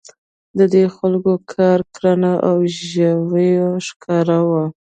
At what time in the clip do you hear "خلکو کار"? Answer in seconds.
0.95-1.79